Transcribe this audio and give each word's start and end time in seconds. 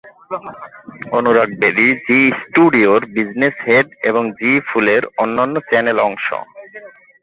অনুরাগ 1.11 1.49
Bedi 1.61 1.87
Zee 2.05 2.19
স্টুডিওর 2.41 3.01
business 3.15 3.55
head 3.67 3.87
এবং 4.03 4.23
Zee 4.31 4.51
ফুলের 4.67 5.03
অন্যান্য 5.17 5.55
চ্যানেল 5.69 5.97
অংশ। 6.07 6.27